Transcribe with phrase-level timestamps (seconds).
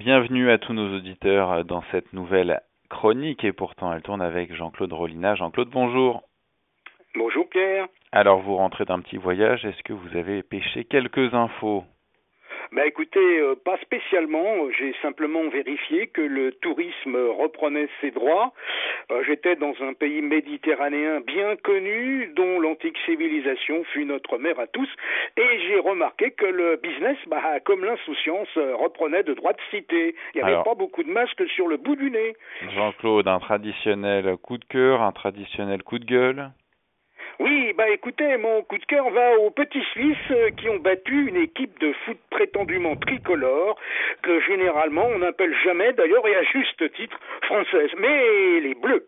[0.00, 4.94] Bienvenue à tous nos auditeurs dans cette nouvelle chronique et pourtant elle tourne avec Jean-Claude
[4.94, 5.34] Rollina.
[5.34, 6.22] Jean-Claude, bonjour.
[7.14, 7.86] Bonjour Pierre.
[8.10, 11.84] Alors vous rentrez d'un petit voyage, est-ce que vous avez pêché quelques infos?
[12.72, 14.70] Bah écoutez, euh, pas spécialement.
[14.78, 18.52] J'ai simplement vérifié que le tourisme reprenait ses droits.
[19.10, 24.68] Euh, j'étais dans un pays méditerranéen bien connu, dont l'antique civilisation fut notre mère à
[24.68, 24.88] tous,
[25.36, 30.14] et j'ai remarqué que le business, bah, comme l'insouciance, euh, reprenait de droits de cité.
[30.34, 32.36] Il n'y avait pas beaucoup de masques sur le bout du nez.
[32.74, 36.50] Jean-Claude, un traditionnel coup de cœur, un traditionnel coup de gueule?
[37.40, 41.26] Oui, bah écoutez, mon coup de cœur va aux petits Suisses euh, qui ont battu
[41.26, 43.80] une équipe de foot prétendument tricolore,
[44.22, 49.06] que généralement on n'appelle jamais d'ailleurs et à juste titre française, mais les Bleus.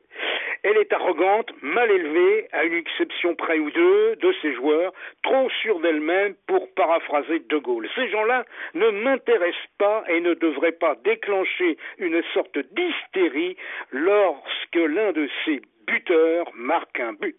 [0.63, 5.51] Elle est arrogante, mal élevée, à une exception près ou deux de ses joueurs, trop
[5.61, 7.91] sûrs d'elle-même pour paraphraser De Gaulle.
[7.95, 13.59] Ces gens-là ne m'intéressent pas et ne devraient pas déclencher une sorte d'hystérie
[13.91, 17.37] lorsque l'un de ces buteurs marque un but.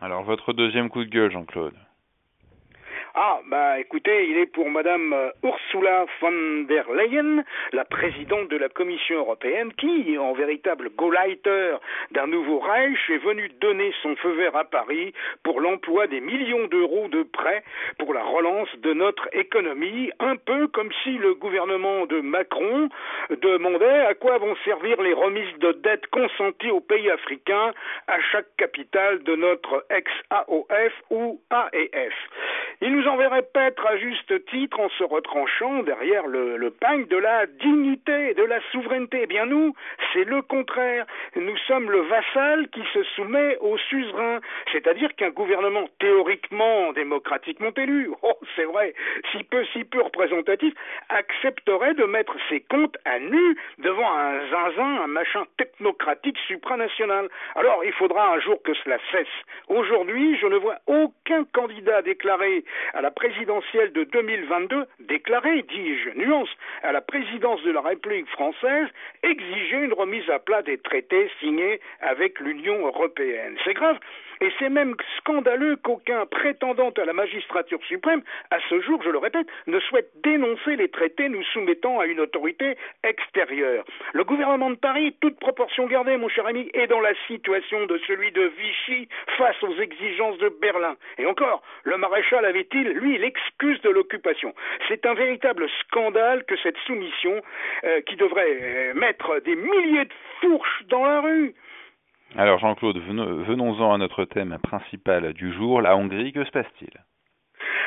[0.00, 1.74] Alors, votre deuxième coup de gueule, Jean-Claude
[3.14, 8.56] ah, bah écoutez, il est pour Madame euh, Ursula von der Leyen, la présidente de
[8.56, 11.76] la Commission européenne, qui, en véritable go-lighter
[12.12, 16.68] d'un nouveau Reich, est venue donner son feu vert à Paris pour l'emploi des millions
[16.68, 17.64] d'euros de prêts
[17.98, 22.88] pour la relance de notre économie, un peu comme si le gouvernement de Macron
[23.42, 27.72] demandait à quoi vont servir les remises de dettes consenties aux pays africains
[28.06, 32.14] à chaque capitale de notre ex-AOF ou AEF.
[33.00, 36.70] Nous enverrait peut-être à juste titre en se retranchant derrière le, le
[37.08, 39.20] de la dignité, de la souveraineté.
[39.22, 39.74] Eh bien nous,
[40.12, 41.06] c'est le contraire.
[41.36, 44.40] Nous sommes le vassal qui se soumet au suzerain,
[44.72, 48.94] c'est-à-dire qu'un gouvernement théoriquement démocratiquement élu, oh c'est vrai,
[49.32, 50.74] si peu si peu représentatif,
[51.08, 57.28] accepterait de mettre ses comptes à nu devant un zinzin, un machin technocratique supranational.
[57.54, 59.26] Alors il faudra un jour que cela cesse.
[59.68, 62.64] Aujourd'hui, je ne vois aucun candidat déclaré
[62.94, 66.50] à la présidentielle de 2022 déclaré, dis-je, nuance,
[66.82, 68.88] à la présidence de la République française,
[69.22, 73.56] exiger une remise à plat des traités signés avec l'Union européenne.
[73.64, 73.98] C'est grave,
[74.40, 79.18] et c'est même scandaleux qu'aucun prétendant à la magistrature suprême, à ce jour, je le
[79.18, 83.84] répète, ne souhaite dénoncer les traités nous soumettant à une autorité extérieure.
[84.14, 87.98] Le gouvernement de Paris, toute proportion gardée, mon cher ami, est dans la situation de
[88.06, 90.96] celui de Vichy face aux exigences de Berlin.
[91.18, 94.54] Et encore, le maréchal avait-il, lui, l'excuse de l'occupation.
[94.88, 97.40] C'est un véritable scandale que cette soumission,
[97.84, 101.54] euh, qui devrait euh, mettre des milliers de fourches dans la rue,
[102.36, 106.92] alors Jean-Claude, venons-en à notre thème principal du jour, la Hongrie, que se passe-t-il?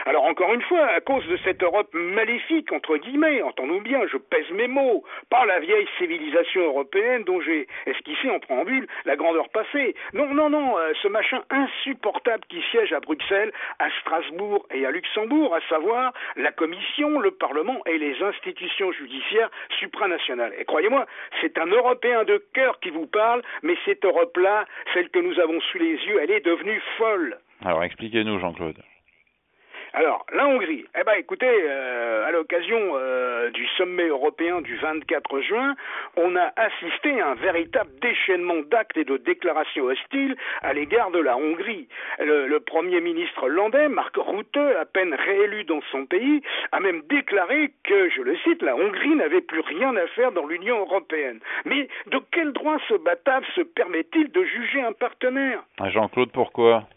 [0.06, 4.18] Alors encore une fois, à cause de cette Europe maléfique, entre guillemets, entendons bien, je
[4.18, 9.50] pèse mes mots, pas la vieille civilisation européenne dont j'ai esquissé en préambule la grandeur
[9.50, 9.96] passée.
[10.14, 14.92] Non, non, non, euh, ce machin insupportable qui siège à Bruxelles, à Strasbourg et à
[14.92, 20.54] Luxembourg, à savoir la Commission, le Parlement et les institutions judiciaires supranationales.
[20.58, 21.06] Et croyez-moi,
[21.42, 25.60] c'est un Européen de cœur qui vous parle, mais cette Europe-là, celle que nous avons
[25.72, 27.38] sous les yeux, elle est devenue folle.
[27.66, 28.78] Alors expliquez-nous, Jean-Claude.
[29.96, 35.40] Alors, la Hongrie, eh ben écoutez, euh, à l'occasion euh, du sommet européen du 24
[35.42, 35.76] juin,
[36.18, 41.20] on a assisté à un véritable déchaînement d'actes et de déclarations hostiles à l'égard de
[41.20, 41.88] la Hongrie.
[42.18, 47.72] Le, Premier ministre landais, Mark Rutte, à peine réélu dans son pays, a même déclaré
[47.84, 51.40] que, je le cite, la Hongrie n'avait plus rien à faire dans l'Union européenne.
[51.66, 55.64] Mais de quel droit ce batave se permet-il de juger un partenaire?
[55.80, 56.88] Ah, Jean-Claude, pourquoi?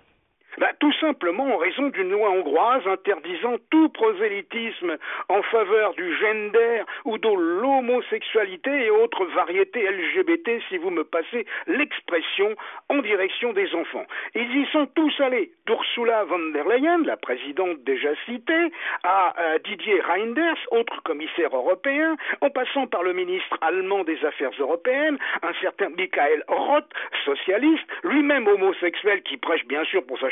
[0.59, 4.97] Bah, tout simplement en raison d'une loi hongroise interdisant tout prosélytisme
[5.29, 11.47] en faveur du gender ou de l'homosexualité et autres variétés LGBT, si vous me passez
[11.67, 12.55] l'expression,
[12.89, 14.07] en direction des enfants.
[14.35, 19.59] Ils y sont tous allés, d'Ursula von der Leyen, la présidente déjà citée, à euh,
[19.65, 25.53] Didier Reinders, autre commissaire européen, en passant par le ministre allemand des Affaires européennes, un
[25.61, 26.89] certain Michael Roth,
[27.25, 30.31] socialiste, lui-même homosexuel qui prêche bien sûr pour sa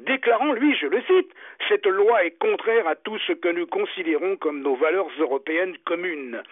[0.00, 1.30] déclarant, lui, je le cite,
[1.68, 6.42] cette loi est contraire à tout ce que nous considérons comme nos valeurs européennes communes.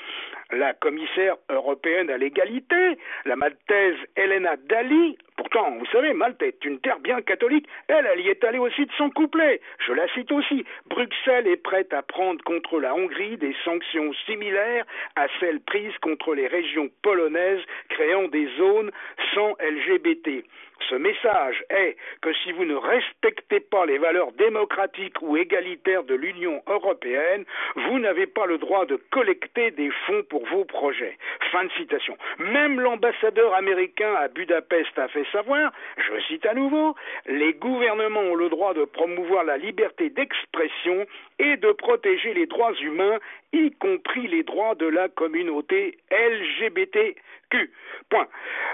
[0.51, 6.79] La commissaire européenne à l'égalité, la maltaise Elena Dali, pourtant, vous savez, Malte est une
[6.79, 9.61] terre bien catholique, elle, elle y est allée aussi de son couplet.
[9.85, 10.65] Je la cite aussi.
[10.87, 14.85] Bruxelles est prête à prendre contre la Hongrie des sanctions similaires
[15.17, 18.93] à celles prises contre les régions polonaises créant des zones
[19.35, 20.45] sans LGBT.
[20.89, 26.15] Ce message est que si vous ne respectez pas les valeurs démocratiques ou égalitaires de
[26.15, 27.45] l'Union européenne,
[27.77, 31.17] vous n'avez pas le droit de collecter des fonds pour vos projets.
[31.51, 32.17] Fin de citation.
[32.39, 36.95] Même l'ambassadeur américain à Budapest a fait savoir, je cite à nouveau,
[37.27, 41.07] les gouvernements ont le droit de promouvoir la liberté d'expression
[41.39, 43.19] et de protéger les droits humains,
[43.53, 47.71] y compris les droits de la communauté LGBTQ.
[48.09, 48.27] Point.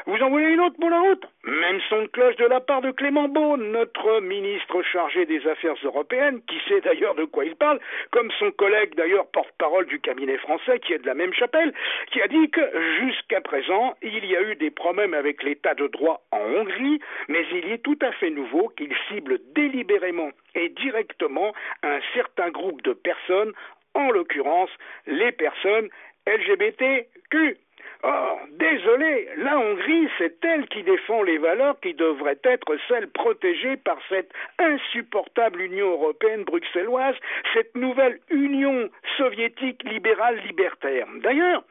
[0.07, 1.25] Vous en voulez une autre pour la route?
[1.45, 5.75] Même son de cloche de la part de Clément Beaune, notre ministre chargé des Affaires
[5.83, 7.81] européennes, qui sait d'ailleurs de quoi il parle,
[8.13, 11.73] comme son collègue d'ailleurs porte-parole du cabinet français, qui est de la même chapelle,
[12.13, 12.61] qui a dit que
[13.01, 17.45] jusqu'à présent, il y a eu des problèmes avec l'état de droit en Hongrie, mais
[17.53, 21.53] il est tout à fait nouveau qu'il cible délibérément et directement
[21.83, 23.53] un certain groupe de personnes,
[23.95, 24.71] en l'occurrence
[25.07, 25.89] les personnes
[26.27, 27.59] LGBTQ.
[28.05, 33.77] Or, désolé, la Hongrie, c'est elle qui défend les valeurs qui devraient être celles protégées
[33.77, 37.17] par cette insupportable Union européenne bruxelloise,
[37.55, 41.09] cette nouvelle Union soviétique libérale libertaire.
[41.23, 41.65] D'ailleurs,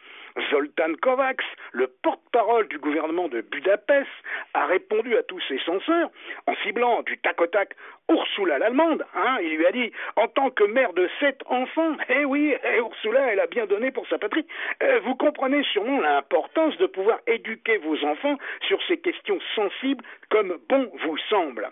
[0.49, 4.09] Zoltan Kovacs, le porte-parole du gouvernement de Budapest,
[4.53, 6.09] a répondu à tous ses censeurs
[6.47, 7.75] en ciblant du tac au tac
[8.09, 9.05] Ursula l'Allemande.
[9.15, 12.77] Hein, il lui a dit, en tant que mère de sept enfants, eh oui, eh,
[12.77, 14.45] Ursula, elle a bien donné pour sa patrie.
[14.83, 18.37] Euh, vous comprenez sûrement l'importance de pouvoir éduquer vos enfants
[18.67, 21.69] sur ces questions sensibles comme bon vous semble.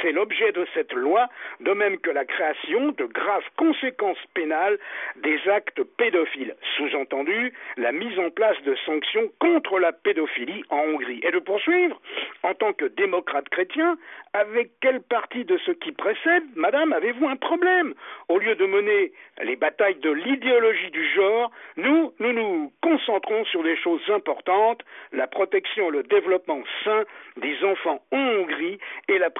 [0.00, 1.28] C'est l'objet de cette loi,
[1.60, 4.78] de même que la création de graves conséquences pénales
[5.16, 6.54] des actes pédophiles.
[6.76, 11.20] Sous-entendu, la mise en place de sanctions contre la pédophilie en Hongrie.
[11.22, 12.00] Et de poursuivre,
[12.42, 13.98] en tant que démocrate chrétien,
[14.32, 17.94] avec quelle partie de ce qui précède, madame, avez-vous un problème?
[18.28, 19.12] Au lieu de mener
[19.42, 24.82] les batailles de l'idéologie du genre, nous, nous concentrons sur des choses importantes,
[25.12, 27.04] la protection et le développement sain
[27.36, 28.78] des enfants en Hongrie
[29.08, 29.30] et la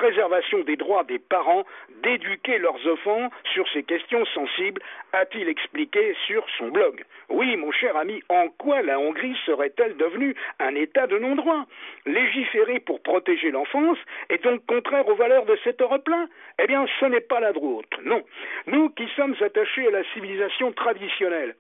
[0.67, 1.65] des droits des parents
[2.03, 4.83] d'éduquer leurs enfants sur ces questions sensibles,
[5.13, 7.05] a-t-il expliqué sur son blog.
[7.29, 11.65] Oui, mon cher ami, en quoi la Hongrie serait-elle devenue un État de non-droit?
[12.07, 16.27] Légiférer pour protéger l'enfance est donc contraire aux valeurs de cet Europe-là
[16.63, 18.23] Eh bien, ce n'est pas la droite, non.
[18.67, 21.55] Nous qui sommes attachés à la civilisation traditionnelle,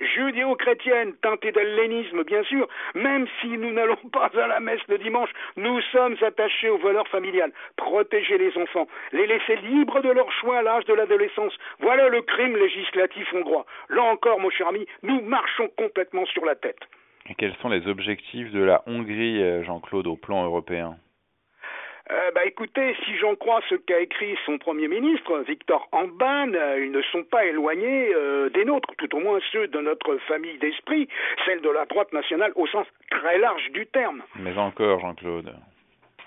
[0.00, 5.30] judéo-chrétienne, teintée d'hellénisme, bien sûr, même si nous n'allons pas à la messe le dimanche,
[5.56, 7.52] nous sommes attachés aux valeurs familiales.
[7.76, 11.52] Protéger les enfants, les laisser libres de leur choix à l'âge de l'adolescence.
[11.80, 13.66] Voilà le crime législatif hongrois.
[13.88, 16.80] Là encore, mon cher ami, nous marchons complètement sur la tête.
[17.28, 20.96] Et quels sont les objectifs de la Hongrie, euh, Jean-Claude, au plan européen?
[22.08, 26.84] Euh, bah écoutez, si j'en crois ce qu'a écrit son Premier ministre, Victor Orban, euh,
[26.84, 30.56] ils ne sont pas éloignés euh, des nôtres, tout au moins ceux de notre famille
[30.58, 31.08] d'esprit,
[31.44, 34.22] celle de la droite nationale au sens très large du terme.
[34.38, 35.52] Mais encore, Jean-Claude.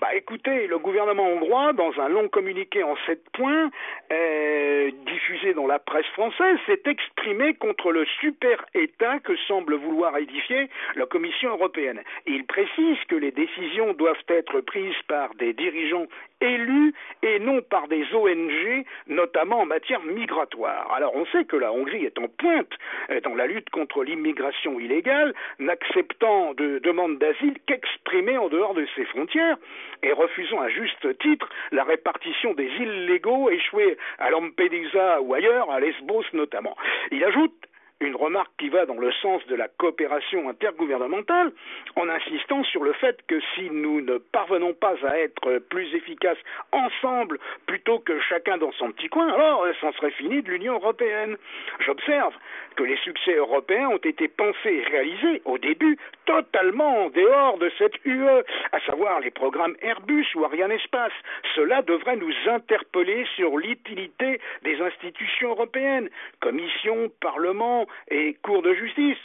[0.00, 3.70] Bah écoutez, le gouvernement hongrois, dans un long communiqué en sept points,
[4.10, 10.16] euh, diffusé dans la presse française, s'est exprimé contre le super État que semble vouloir
[10.16, 12.00] édifier la Commission européenne.
[12.26, 16.06] il précise que les décisions doivent être prises par des dirigeants
[16.40, 20.92] élus et non par des ONG, notamment en matière migratoire.
[20.92, 22.72] Alors on sait que la Hongrie est en pointe
[23.10, 28.86] euh, dans la lutte contre l'immigration illégale, n'acceptant de demandes d'asile qu'exprimées en dehors de
[28.96, 29.56] ses frontières
[30.02, 35.80] et refusant à juste titre la répartition des illégaux échoués à Lampedusa ou ailleurs, à
[35.80, 36.76] Lesbos notamment.
[37.10, 37.69] Il ajoute
[38.00, 41.52] une remarque qui va dans le sens de la coopération intergouvernementale,
[41.96, 46.38] en insistant sur le fait que si nous ne parvenons pas à être plus efficaces
[46.72, 51.36] ensemble plutôt que chacun dans son petit coin, alors c'en serait fini de l'Union européenne.
[51.80, 52.34] J'observe
[52.76, 57.70] que les succès européens ont été pensés et réalisés au début totalement en dehors de
[57.76, 58.42] cette UE,
[58.72, 61.12] à savoir les programmes Airbus ou Ariane Espace.
[61.54, 66.08] Cela devrait nous interpeller sur l'utilité des institutions européennes,
[66.40, 69.18] Commission, Parlement, et Cour de justice.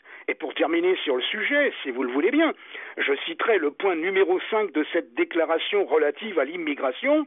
[0.75, 2.53] Terminer sur le sujet, si vous le voulez bien,
[2.97, 7.25] je citerai le point numéro 5 de cette déclaration relative à l'immigration.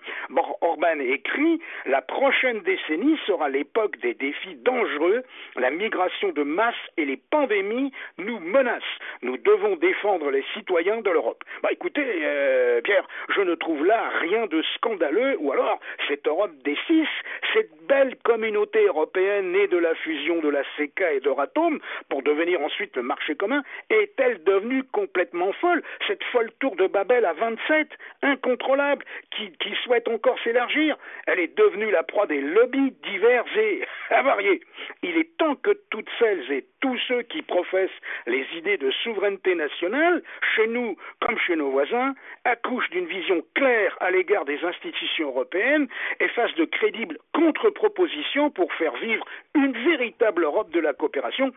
[0.61, 5.23] Orban écrit La prochaine décennie sera l'époque des défis dangereux.
[5.57, 8.83] La migration de masse et les pandémies nous menacent.
[9.23, 11.43] Nous devons défendre les citoyens de l'Europe.
[11.63, 16.53] Bah écoutez, euh, Pierre, je ne trouve là rien de scandaleux, ou alors cette Europe
[16.65, 17.07] des six,
[17.55, 21.79] cette belle communauté européenne née de la fusion de la CECA et de Euratom
[22.09, 27.25] pour devenir ensuite le marché commun, est-elle devenue complètement folle Cette folle tour de Babel
[27.25, 27.89] à 27,
[28.23, 33.87] incontrôlable, qui, qui souhaite encore s'élargir, elle est devenue la proie des lobbies divers et
[34.11, 34.61] avariés.
[35.03, 37.91] Il est temps que toutes celles et tous ceux qui professent
[38.27, 40.23] les idées de souveraineté nationale,
[40.55, 45.89] chez nous comme chez nos voisins, accouchent d'une vision claire à l'égard des institutions européennes
[46.21, 51.53] et fassent de crédibles contre-propositions pour faire vivre une véritable Europe de la coopération,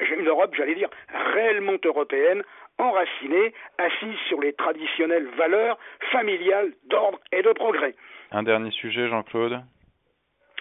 [0.00, 0.90] une Europe, j'allais dire,
[1.34, 2.42] réellement européenne,
[2.78, 5.78] enracinée, assise sur les traditionnelles valeurs
[6.12, 7.94] familiales d'ordre et de progrès.
[8.32, 9.60] Un dernier sujet, Jean-Claude?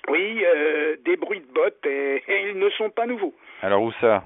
[0.07, 3.33] Oui, euh, des bruits de bottes et, et ils ne sont pas nouveaux.
[3.61, 4.23] Alors où ça?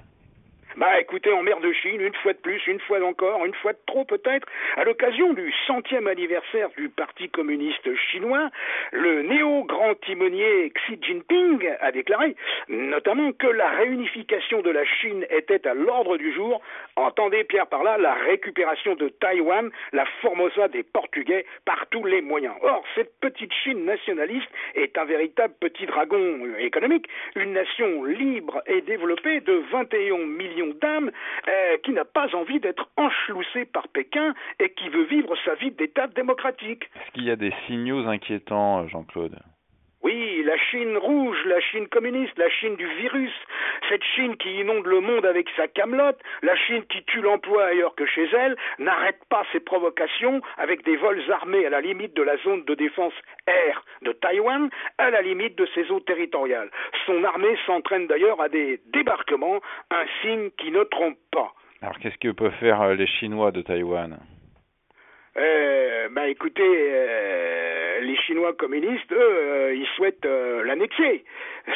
[0.77, 3.73] Bah écoutez, en mer de Chine, une fois de plus, une fois encore, une fois
[3.73, 8.49] de trop peut-être, à l'occasion du centième anniversaire du Parti communiste chinois,
[8.91, 12.35] le néo-grand timonier Xi Jinping a déclaré
[12.69, 16.61] notamment que la réunification de la Chine était à l'ordre du jour.
[16.99, 22.21] Entendez Pierre par là la récupération de Taïwan, la Formosa des Portugais, par tous les
[22.21, 22.55] moyens.
[22.61, 26.19] Or, cette petite Chine nationaliste est un véritable petit dragon
[26.57, 31.11] économique, une nation libre et développée de 21 millions d'âmes
[31.47, 35.71] euh, qui n'a pas envie d'être enchloussée par Pékin et qui veut vivre sa vie
[35.71, 36.83] d'État démocratique.
[36.95, 39.39] Est-ce qu'il y a des signaux inquiétants, Jean-Claude?
[40.01, 43.33] Oui, la Chine rouge, la Chine communiste, la Chine du virus,
[43.89, 47.95] cette Chine qui inonde le monde avec sa camelote, la Chine qui tue l'emploi ailleurs
[47.95, 52.23] que chez elle, n'arrête pas ses provocations avec des vols armés à la limite de
[52.23, 53.13] la zone de défense
[53.45, 56.71] air de Taïwan, à la limite de ses eaux territoriales.
[57.05, 59.59] Son armée s'entraîne d'ailleurs à des débarquements,
[59.91, 61.53] un signe qui ne trompe pas.
[61.81, 64.17] Alors qu'est-ce que peuvent faire euh, les Chinois de Taïwan?
[65.39, 71.23] Euh, ben écoutez, euh, les Chinois communistes, eux, euh, ils souhaitent euh, l'annexer,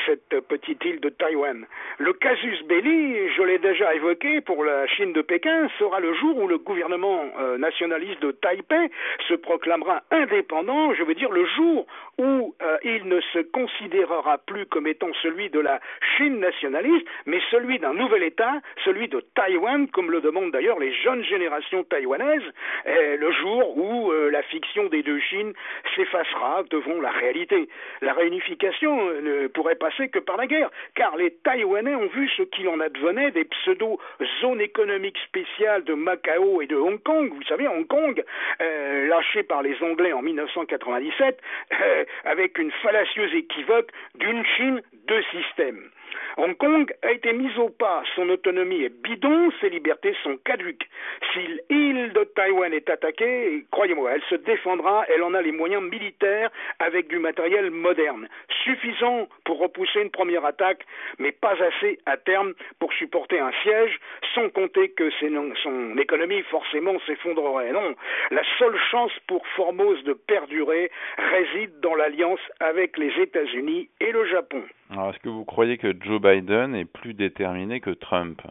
[0.05, 1.65] cette petite île de Taïwan.
[1.97, 6.38] Le casus belli, je l'ai déjà évoqué pour la Chine de Pékin, sera le jour
[6.38, 8.89] où le gouvernement euh, nationaliste de Taipei
[9.27, 11.85] se proclamera indépendant, je veux dire le jour
[12.17, 15.79] où euh, il ne se considérera plus comme étant celui de la
[16.17, 20.93] Chine nationaliste, mais celui d'un nouvel État, celui de Taïwan, comme le demandent d'ailleurs les
[20.93, 22.43] jeunes générations taïwanaises,
[22.85, 25.53] le jour où euh, la fiction des deux Chines
[25.95, 27.69] s'effacera devant la réalité.
[28.01, 32.43] La réunification ne pourrait passer que par la guerre, car les Taïwanais ont vu ce
[32.43, 37.33] qu'il en advenait des pseudo-zones économiques spéciales de Macao et de Hong Kong.
[37.35, 38.23] Vous savez, Hong Kong,
[38.61, 41.37] euh, lâché par les Anglais en 1997,
[41.81, 45.89] euh, avec une fallacieuse équivoque d'une Chine, deux systèmes.
[46.38, 50.88] Hong Kong a été mise au pas, son autonomie est bidon, ses libertés sont caduques.
[51.32, 51.39] Si
[51.70, 56.50] l'île de Taïwan est attaquée, croyez-moi, elle se défendra, elle en a les moyens militaires
[56.79, 58.27] avec du matériel moderne,
[58.63, 60.86] suffisant pour repousser une première attaque,
[61.20, 64.00] mais pas assez à terme pour supporter un siège,
[64.34, 65.10] sans compter que
[65.63, 67.72] son économie forcément s'effondrerait.
[67.72, 67.96] Non,
[68.32, 74.25] la seule chance pour Formose de perdurer réside dans l'alliance avec les États-Unis et le
[74.25, 74.63] Japon.
[74.91, 78.41] Alors, est-ce que vous croyez que Joe Biden est plus déterminé que Trump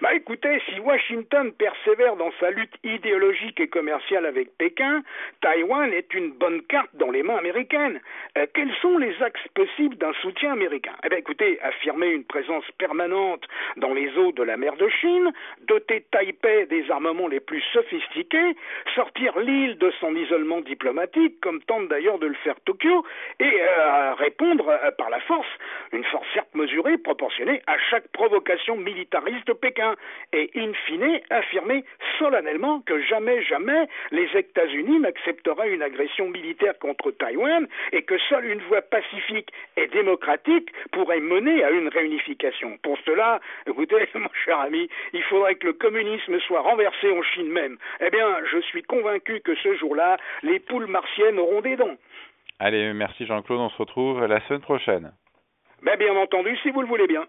[0.00, 5.02] bah écoutez, si Washington persévère dans sa lutte idéologique et commerciale avec Pékin,
[5.40, 8.00] Taïwan est une bonne carte dans les mains américaines.
[8.38, 10.92] Euh, quels sont les axes possibles d'un soutien américain?
[11.04, 13.42] Eh bien écoutez, affirmer une présence permanente
[13.76, 15.32] dans les eaux de la mer de Chine,
[15.66, 18.56] doter Taipei des armements les plus sophistiqués,
[18.94, 23.04] sortir l'île de son isolement diplomatique, comme tente d'ailleurs de le faire Tokyo,
[23.40, 25.48] et euh, répondre euh, par la force,
[25.92, 29.79] une force certes mesurée, proportionnée à chaque provocation militariste de Pékin
[30.32, 31.84] et in fine affirmer
[32.18, 38.46] solennellement que jamais, jamais les États-Unis n'accepteraient une agression militaire contre Taïwan et que seule
[38.46, 42.78] une voie pacifique et démocratique pourrait mener à une réunification.
[42.82, 47.50] Pour cela, écoutez, mon cher ami, il faudrait que le communisme soit renversé en Chine
[47.50, 47.76] même.
[48.00, 51.96] Eh bien, je suis convaincu que ce jour-là, les poules martiennes auront des dons.
[52.58, 55.12] Allez, merci Jean-Claude, on se retrouve la semaine prochaine.
[55.82, 57.24] Ben, bien entendu, si vous le voulez bien.